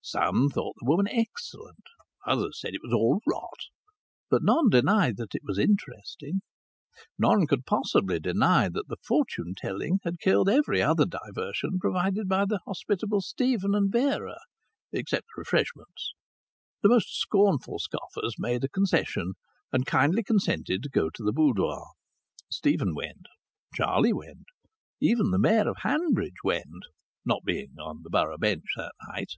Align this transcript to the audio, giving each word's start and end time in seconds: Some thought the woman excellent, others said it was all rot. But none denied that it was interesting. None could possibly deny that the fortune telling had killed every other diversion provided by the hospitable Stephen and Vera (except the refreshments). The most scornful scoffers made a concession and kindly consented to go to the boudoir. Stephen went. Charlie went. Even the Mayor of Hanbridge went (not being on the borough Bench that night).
Some 0.00 0.48
thought 0.48 0.76
the 0.78 0.84
woman 0.88 1.08
excellent, 1.10 1.82
others 2.24 2.60
said 2.60 2.72
it 2.72 2.82
was 2.84 2.92
all 2.92 3.20
rot. 3.26 3.62
But 4.30 4.44
none 4.44 4.68
denied 4.70 5.16
that 5.16 5.34
it 5.34 5.42
was 5.44 5.58
interesting. 5.58 6.40
None 7.18 7.48
could 7.48 7.66
possibly 7.66 8.20
deny 8.20 8.68
that 8.68 8.86
the 8.86 8.98
fortune 9.04 9.54
telling 9.56 9.98
had 10.04 10.20
killed 10.20 10.48
every 10.48 10.80
other 10.80 11.04
diversion 11.04 11.80
provided 11.80 12.28
by 12.28 12.44
the 12.44 12.60
hospitable 12.64 13.22
Stephen 13.22 13.74
and 13.74 13.90
Vera 13.90 14.38
(except 14.92 15.26
the 15.34 15.40
refreshments). 15.40 16.14
The 16.84 16.88
most 16.88 17.18
scornful 17.18 17.80
scoffers 17.80 18.36
made 18.38 18.62
a 18.62 18.68
concession 18.68 19.32
and 19.72 19.84
kindly 19.84 20.22
consented 20.22 20.84
to 20.84 20.90
go 20.90 21.10
to 21.10 21.24
the 21.24 21.32
boudoir. 21.32 21.88
Stephen 22.52 22.94
went. 22.94 23.26
Charlie 23.74 24.12
went. 24.12 24.46
Even 25.00 25.32
the 25.32 25.40
Mayor 25.40 25.68
of 25.68 25.78
Hanbridge 25.78 26.44
went 26.44 26.84
(not 27.24 27.42
being 27.42 27.74
on 27.80 28.04
the 28.04 28.10
borough 28.10 28.38
Bench 28.38 28.70
that 28.76 28.92
night). 29.08 29.32